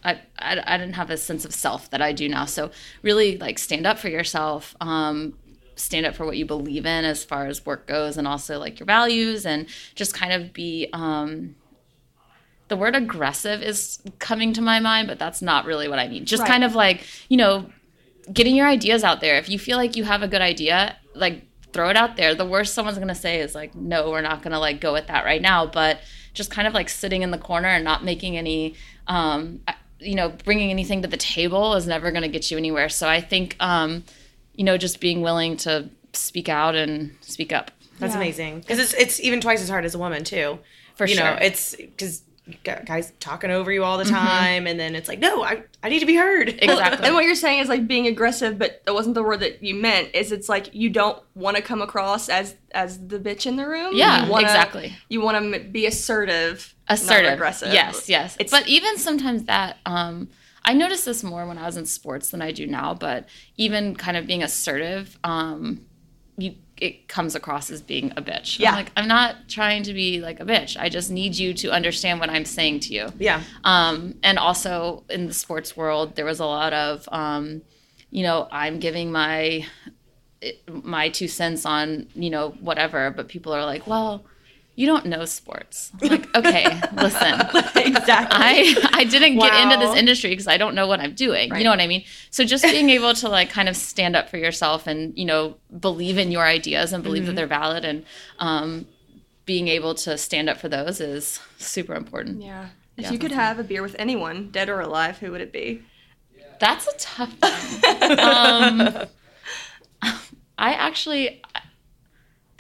[0.05, 2.45] I, I, I didn't have a sense of self that I do now.
[2.45, 2.71] So
[3.03, 4.75] really, like, stand up for yourself.
[4.81, 5.35] Um,
[5.77, 8.79] stand up for what you believe in as far as work goes, and also like
[8.81, 11.55] your values, and just kind of be um,
[12.69, 16.25] the word aggressive is coming to my mind, but that's not really what I mean.
[16.25, 16.49] Just Right.
[16.49, 17.67] kind of like, you know,
[18.33, 19.37] getting your ideas out there.
[19.37, 22.35] If you feel like you have a good idea, like throw it out there.
[22.35, 24.93] The worst someone's going to say is like, "No, we're not going to like go
[24.93, 26.01] with that right now." But
[26.35, 28.75] just kind of like sitting in the corner and not making any
[29.07, 29.61] um
[30.01, 32.89] you know, bringing anything to the table is never going to get you anywhere.
[32.89, 34.05] So I think um
[34.55, 37.71] you know, just being willing to speak out and speak up.
[37.99, 40.59] That's amazing because it's it's even twice as hard as a woman too.
[40.97, 42.23] For you know, it's because
[42.65, 46.01] guys talking over you all the time, and then it's like, no, I I need
[46.01, 46.49] to be heard.
[46.63, 47.07] Exactly.
[47.07, 49.75] And what you're saying is like being aggressive, but that wasn't the word that you
[49.75, 50.11] meant.
[50.15, 53.67] Is it's like you don't want to come across as as the bitch in the
[53.69, 53.93] room.
[53.95, 54.95] Yeah, you wanna, exactly.
[55.09, 57.73] You want to be assertive, assertive not aggressive.
[57.73, 60.29] yes yes It's- but even sometimes that um
[60.65, 63.95] i noticed this more when i was in sports than i do now but even
[63.97, 65.81] kind of being assertive um
[66.37, 68.71] you it comes across as being a bitch Yeah.
[68.71, 71.71] I'm like i'm not trying to be like a bitch i just need you to
[71.71, 73.43] understand what i'm saying to you Yeah.
[73.65, 77.63] um, and also in the sports world, there was a lot of, um,
[78.11, 79.65] you know, I'm giving my
[80.73, 84.25] my two cents on you know whatever, but people are like, well,
[84.75, 85.93] you don't know sports.
[86.01, 87.41] I'm like, okay, listen,
[87.77, 88.39] exactly.
[88.39, 91.55] I I didn't get into this industry because I don't know what I'm doing.
[91.55, 92.05] You know what I mean?
[92.31, 95.57] So just being able to like kind of stand up for yourself and you know
[95.79, 98.05] believe in your ideas and believe that they're valid and
[98.39, 98.87] um,
[99.45, 102.43] being able to stand up for those is super important.
[102.43, 102.69] yeah.
[102.97, 105.83] If you could have a beer with anyone, dead or alive, who would it be?
[106.61, 108.21] That's a tough one.
[108.21, 109.07] um,
[110.59, 111.43] I actually,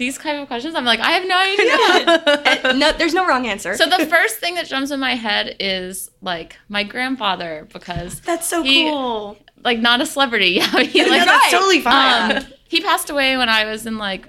[0.04, 1.38] these kind of questions, I'm like, I have no
[2.64, 2.74] idea.
[2.74, 3.76] No, there's no wrong answer.
[3.76, 8.46] so the first thing that jumps in my head is like my grandfather because That's
[8.46, 9.36] so He- cool.
[9.64, 10.50] like not a celebrity.
[10.60, 12.36] Yeah, he No, like that's totally fine.
[12.38, 14.28] um, he passed away when I was in like,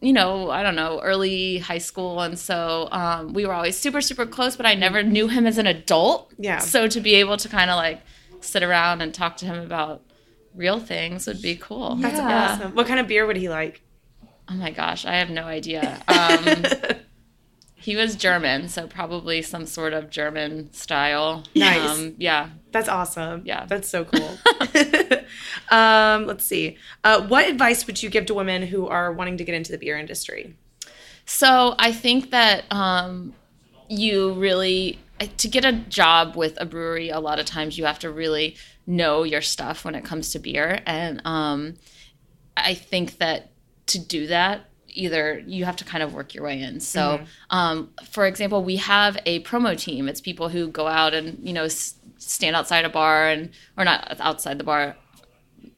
[0.00, 4.00] you know, I don't know, early high school, and so um, we were always super,
[4.00, 4.56] super close.
[4.56, 6.32] But I never knew him as an adult.
[6.38, 6.58] Yeah.
[6.58, 8.00] So to be able to kind of like
[8.40, 10.02] sit around and talk to him about
[10.54, 11.94] real things would be cool.
[11.96, 12.52] That's Yeah.
[12.54, 12.74] awesome.
[12.74, 13.81] What kind of beer would he like?
[14.52, 16.02] Oh my gosh, I have no idea.
[16.08, 16.64] Um,
[17.74, 21.44] he was German, so probably some sort of German style.
[21.54, 21.88] Nice.
[21.88, 22.50] Um, yeah.
[22.70, 23.42] That's awesome.
[23.46, 23.64] Yeah.
[23.64, 24.36] That's so cool.
[25.70, 26.76] um, let's see.
[27.02, 29.78] Uh, what advice would you give to women who are wanting to get into the
[29.78, 30.54] beer industry?
[31.24, 33.32] So I think that um,
[33.88, 34.98] you really
[35.38, 37.08] to get a job with a brewery.
[37.08, 40.40] A lot of times you have to really know your stuff when it comes to
[40.40, 41.74] beer, and um,
[42.56, 43.51] I think that
[43.86, 44.68] to do that.
[44.94, 46.78] Either you have to kind of work your way in.
[46.78, 50.06] So, um, for example, we have a promo team.
[50.08, 53.84] It's people who go out and you know s- stand outside a bar and or
[53.84, 54.96] not outside the bar,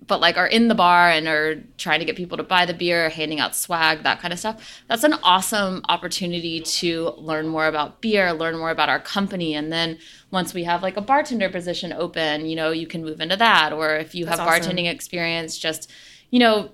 [0.07, 2.75] but like are in the bar and are trying to get people to buy the
[2.75, 4.83] beer, handing out swag, that kind of stuff.
[4.89, 9.73] That's an awesome opportunity to learn more about beer, learn more about our company, and
[9.73, 9.99] then
[10.33, 13.73] once we have like a bartender position open, you know, you can move into that.
[13.73, 14.77] Or if you have That's awesome.
[14.77, 15.91] bartending experience, just
[16.31, 16.73] you know,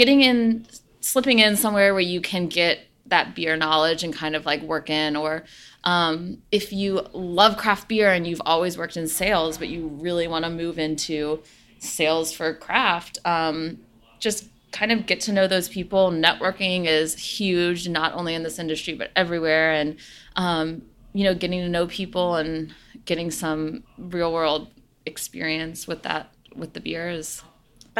[0.00, 0.66] getting in,
[1.02, 4.88] slipping in somewhere where you can get that beer knowledge and kind of like work
[4.88, 5.44] in or
[5.84, 10.26] um, if you love craft beer and you've always worked in sales but you really
[10.26, 11.42] want to move into
[11.80, 13.78] sales for craft um,
[14.18, 16.10] just kind of get to know those people.
[16.10, 19.72] Networking is huge not only in this industry but everywhere.
[19.72, 19.96] And
[20.36, 20.82] um,
[21.12, 22.72] you know getting to know people and
[23.04, 24.68] getting some real world
[25.04, 27.42] experience with that with the beer is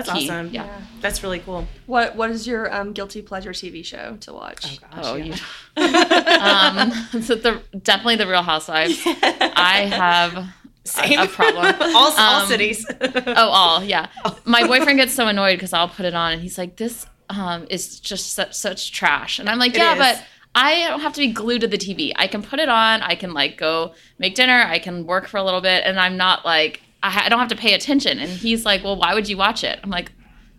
[0.06, 0.48] That's Key, awesome.
[0.50, 0.80] yeah.
[1.00, 1.66] That's really cool.
[1.86, 4.78] what What is your um, guilty pleasure TV show to watch?
[4.96, 5.32] Oh, you.
[5.76, 6.90] um,
[7.22, 9.00] so the definitely the Real Housewives.
[9.04, 10.36] I have
[10.98, 11.74] a, a problem.
[11.94, 12.86] All, all Um, cities.
[13.00, 14.06] Oh, all yeah.
[14.44, 17.66] My boyfriend gets so annoyed because I'll put it on and he's like, "This um,
[17.70, 19.98] is just such, such trash," and I'm like, It "Yeah, is.
[19.98, 22.10] but." I don't have to be glued to the TV.
[22.16, 23.02] I can put it on.
[23.02, 24.64] I can like go make dinner.
[24.66, 27.38] I can work for a little bit, and I'm not like I, ha- I don't
[27.38, 28.18] have to pay attention.
[28.18, 30.12] And he's like, "Well, why would you watch it?" I'm like,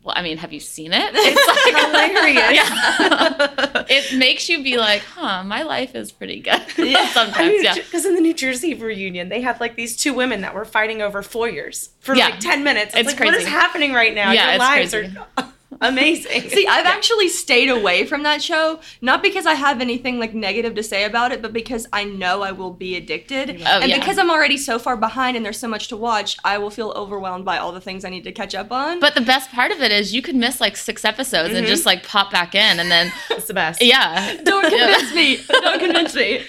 [0.04, 2.56] "Well, I mean, have you seen it?" It's like Hilarious.
[2.56, 3.86] Yeah.
[3.90, 7.08] it makes you be like, "Huh, my life is pretty good." yeah.
[7.10, 7.76] Sometimes, yeah.
[7.76, 11.02] Because in the New Jersey reunion, they had like these two women that were fighting
[11.02, 12.26] over foyers for Yeah.
[12.30, 12.94] like 10 minutes.
[12.96, 14.32] It's, It's like, what is happening right now?
[14.32, 15.18] Yeah, Your it's lives crazy.
[15.38, 15.51] are
[15.82, 16.50] amazing.
[16.50, 20.76] See, I've actually stayed away from that show, not because I have anything like negative
[20.76, 23.50] to say about it, but because I know I will be addicted.
[23.50, 24.00] and Oh, yeah.
[24.00, 26.91] because I'm already so far behind and there's so much to watch, I will feel
[26.96, 29.00] overwhelmed by all the things I need to catch up on.
[29.00, 31.67] But the best part of it is you could miss like six episodes and mm-hmm.
[31.67, 33.82] just like pop back in, and then it's the best.
[33.82, 35.39] yeah, don't convince me.
[35.50, 36.44] Don't convince me.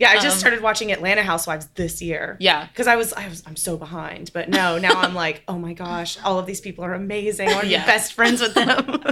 [0.00, 2.36] Yeah, I just Um, started watching Atlanta Housewives this year.
[2.40, 2.66] Yeah.
[2.66, 5.72] because I was I was I'm so behind, but no, now I'm like, oh my
[5.72, 7.48] gosh, all of these people are amazing.
[7.48, 7.82] I want to Yeah.
[7.82, 9.02] be best friends with them.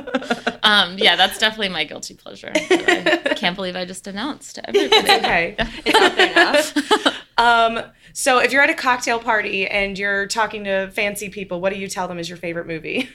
[0.64, 2.52] Um, yeah, that's definitely my guilty pleasure.
[2.54, 5.10] I can't believe I just announced to everybody.
[5.10, 7.18] okay, it's out there enough.
[7.38, 7.80] Um,
[8.12, 11.78] so if you're at a cocktail party and you're talking to fancy people, what do
[11.80, 13.08] you tell them is your favorite movie?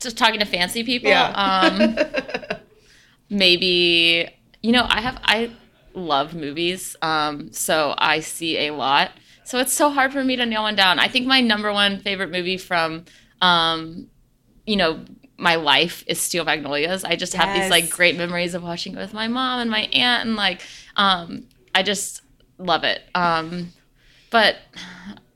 [0.00, 1.10] Just talking to fancy people.
[1.10, 1.28] Yeah.
[1.36, 1.96] Um,
[3.30, 4.28] maybe
[4.62, 5.50] you know I have I
[5.94, 9.12] love movies, um, so I see a lot.
[9.44, 10.98] So it's so hard for me to nail one down.
[10.98, 13.04] I think my number one favorite movie from,
[13.40, 14.08] um,
[14.66, 15.04] you know,
[15.36, 17.04] my life is Steel Magnolias.
[17.04, 19.82] I just have these like great memories of watching it with my mom and my
[19.92, 20.60] aunt, and like,
[20.96, 22.22] um, I just
[22.58, 23.02] love it.
[23.14, 23.72] Um,
[24.30, 24.56] but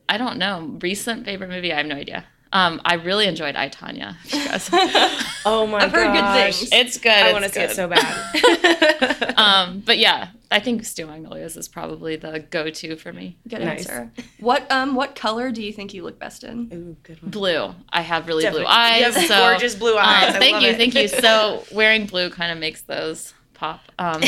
[0.08, 0.78] I don't know.
[0.80, 1.72] Recent favorite movie?
[1.72, 2.24] I have no idea.
[2.56, 4.16] Um, I really enjoyed I Tonya.
[4.24, 4.68] if you guys-
[5.44, 6.58] Oh my I've heard good gosh.
[6.58, 6.68] things.
[6.72, 7.12] it's good.
[7.12, 9.34] I want to see it so bad.
[9.36, 13.36] Um, but yeah, I think Steel Magnolias is probably the go-to for me.
[13.46, 13.80] Good Nice.
[13.86, 14.10] answer.
[14.40, 16.70] What um what color do you think you look best in?
[16.72, 17.30] Ooh, good one.
[17.30, 17.74] Blue.
[17.92, 18.64] I have really Definitely.
[18.66, 18.98] blue eyes.
[19.00, 20.30] You have so, gorgeous blue eyes.
[20.30, 20.76] um, I thank love you, it.
[20.78, 21.08] thank you.
[21.08, 23.80] So wearing blue kind of makes those pop.
[23.98, 24.22] Um,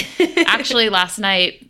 [0.47, 1.69] actually, last night,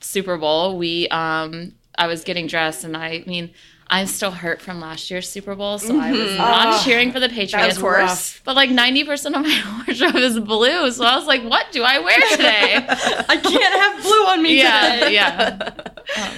[0.00, 3.50] Super Bowl, we um, I was getting dressed, and I mean.
[3.92, 6.38] I'm still hurt from last year's Super Bowl, so I was mm-hmm.
[6.38, 7.76] not Oh, cheering for the Patriots.
[7.76, 8.40] was rough.
[8.42, 11.98] But like 90% of my wardrobe is blue, so I was like, "What do I
[11.98, 12.74] wear today?"
[13.28, 15.14] I can't have blue on me yeah, today.
[15.14, 15.70] yeah.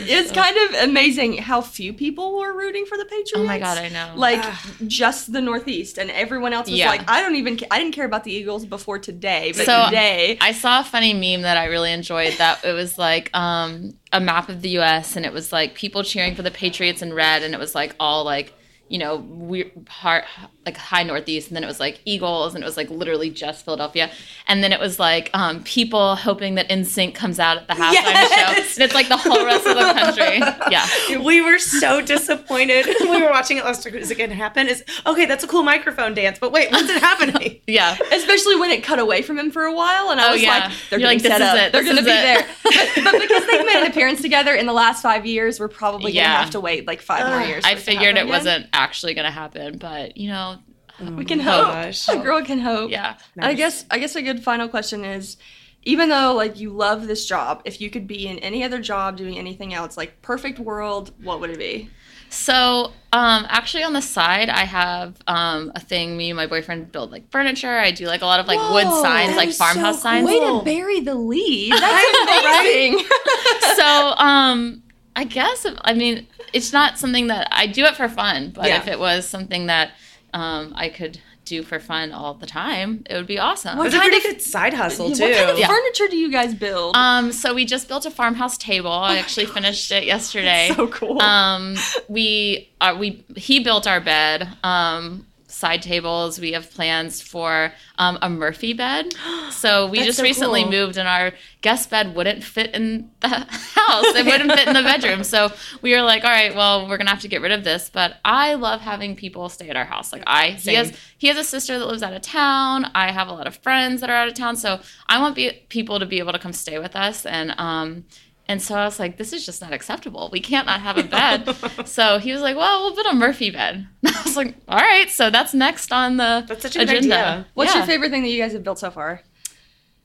[0.07, 3.33] It's um, kind of amazing how few people were rooting for the Patriots.
[3.37, 4.13] Oh my God, I know.
[4.15, 4.45] Like
[4.87, 6.91] just the Northeast, and everyone else was Yeah.
[6.91, 9.87] like, I don't even, ca- I didn't care about the Eagles before today, but So,
[9.87, 12.35] today, I saw a funny meme that I really enjoyed.
[12.35, 15.17] That it was like um, a map of the U.S.
[15.17, 17.95] and it was like people cheering for the Patriots in red, and it was like
[17.99, 18.55] all like
[18.89, 20.25] you know weird, hard,
[20.67, 23.65] like high Northeast, and then it was like Eagles, and it was like literally just
[23.65, 24.11] Philadelphia,
[24.47, 27.93] and then it was like um, people hoping that NSYNC comes out at the halftime
[27.93, 28.31] Yes!
[28.57, 30.39] show, and it's like the whole rest of the country.
[30.71, 31.19] Yeah.
[31.25, 32.87] we were so disappointed.
[33.01, 33.95] we were watching it last week.
[33.95, 34.69] Is it going to happen?
[34.69, 35.27] Is okay.
[35.27, 37.61] That's a cool microphone dance, but wait, when's it happening?
[37.67, 37.97] Yeah.
[38.13, 40.49] especially when it cut away from him for a while, and I Oh, was yeah.
[40.51, 41.57] like, they're You're getting like, this set up.
[41.57, 42.23] it, They're this going to is be it.
[42.23, 43.05] there.
[43.05, 46.13] but, but because they've made an appearance together in the last five years, we're probably
[46.13, 46.41] going to Yeah.
[46.43, 47.65] have to wait like five more years.
[47.65, 48.29] I figured it again.
[48.29, 50.54] wasn't actually going to happen, but you know,
[51.01, 51.65] We can Hope.
[51.67, 51.75] hope.
[51.75, 52.09] Gosh.
[52.09, 52.91] A girl can hope.
[52.91, 53.17] yeah.
[53.37, 55.37] And I guess I guess a good final question is
[55.83, 59.17] even though like you love this job, if you could be in any other job
[59.17, 61.91] doing anything else, like perfect world, what would it be?
[62.31, 66.17] So, um, actually, on the side, I have um, a thing.
[66.17, 67.71] Me and my boyfriend build like furniture.
[67.79, 70.27] I do like a lot of like wood signs, like farmhouse so signs.
[70.27, 71.73] Way to bury the lead.
[71.79, 73.05] That's amazing.
[73.77, 74.83] so, um,
[75.17, 78.67] I guess if, I mean it's not something that I do it for fun, but
[78.67, 78.79] Yeah.
[78.79, 79.91] if it was something that
[80.35, 83.77] um, I could do for fun all the time, it would be awesome.
[83.77, 85.25] What It's a kind pretty of- good side hustle what too.
[85.33, 85.67] kind of Yeah.
[85.69, 86.97] furniture do you guys build?
[86.97, 88.91] Um, so we just built a farmhouse table.
[88.91, 90.73] I actually finished it yesterday.
[90.75, 91.21] so cool.
[91.21, 91.77] Um,
[92.09, 94.49] we are we he built our bed.
[94.65, 96.41] Um, side tables.
[96.41, 99.15] We have plans for um, a Murphy bed.
[99.51, 100.73] So we That's just so recently cool.
[100.73, 104.05] moved, and our guest bed wouldn't fit in the house.
[104.15, 105.23] It wouldn't fit in the bedroom.
[105.25, 107.89] So we were like, all right, well, we're gonna have to get rid of this.
[107.89, 110.13] But I love having people stay at our house.
[110.13, 112.91] Like I, he has he has a sister that lives out of town.
[112.95, 114.57] I have a lot of friends that are out of town.
[114.57, 117.55] So I want be, people to be able to come stay with us and.
[117.59, 118.05] um
[118.49, 120.29] and so I was like, this is just not acceptable.
[120.33, 121.49] We can't not have a bed.
[121.87, 123.87] so he was like, well, we'll put a Murphy bed.
[124.07, 125.09] I was like, all right.
[125.11, 127.17] So that's next on the That's such a good agenda.
[127.17, 127.47] idea.
[127.55, 127.79] What's Yeah.
[127.79, 129.23] your favorite thing that you guys have built so far?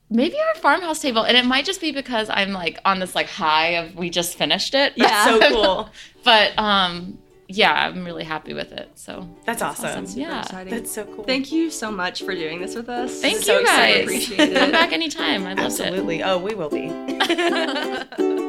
[0.10, 1.24] Maybe our farmhouse table.
[1.24, 4.38] And it might just be because I'm like on this like high of we just
[4.38, 4.94] finished it.
[4.96, 5.26] Yeah.
[5.26, 5.90] So cool.
[6.24, 7.18] but um
[7.52, 8.92] yeah, I'm really happy with it.
[8.94, 10.06] So That's awesome.
[10.10, 10.44] yeah.
[10.44, 10.72] Exciting.
[10.74, 11.24] That's so cool.
[11.24, 13.20] Thank you so much for doing this with us.
[13.20, 13.96] Thank This you so exciting.
[13.96, 14.04] guys.
[14.04, 14.72] Appreciate Come it.
[14.72, 15.46] back anytime.
[15.46, 15.64] I loved it.
[15.66, 16.24] Absolutely.
[16.24, 16.90] Oh, we will be.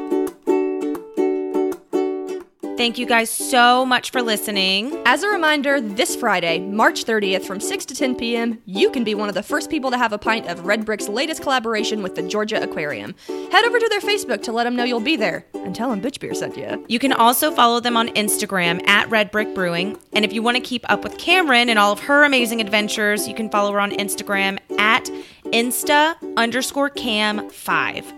[2.81, 4.99] Thank you guys so much for listening.
[5.05, 9.13] As a reminder, this Friday, March 30th from 6 to 10 p.m., you can be
[9.13, 12.15] one of the first people to have a pint of Red Brick's latest collaboration with
[12.15, 13.13] the Georgia Aquarium.
[13.27, 16.01] Head over to their Facebook to let them know you'll be there and tell them
[16.01, 16.83] Bitch Beer sent you.
[16.87, 19.95] You can also follow them on Instagram at Red Brick Brewing.
[20.13, 23.27] And if you want to keep up with Cameron and all of her amazing adventures,
[23.27, 25.05] you can follow her on Instagram at
[25.53, 28.11] insta underscore cam five.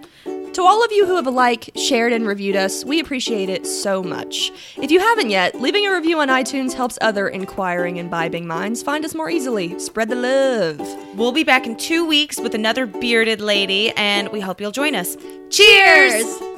[0.53, 4.03] To all of you who have liked, shared, and reviewed us, we appreciate it so
[4.03, 4.51] much.
[4.77, 8.83] If you haven't yet, leaving a review on iTunes helps other inquiring and imbibing minds
[8.83, 9.79] find us more easily.
[9.79, 10.79] Spread the love.
[11.17, 14.93] We'll be back in two weeks with another bearded lady, and we hope you'll join
[14.93, 15.15] us.
[15.49, 16.23] Cheers!
[16.23, 16.52] Cheers!